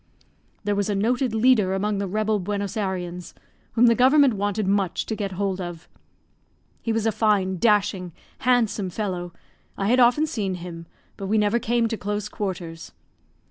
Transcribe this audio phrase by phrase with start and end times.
[0.63, 3.35] "There was a noted leader among the rebel Buenos Ayreans,
[3.73, 5.87] whom the government wanted much to get hold of.
[6.81, 9.31] He was a fine, dashing, handsome fellow;
[9.77, 10.87] I had often seen him,
[11.17, 12.93] but we never came to close quarters.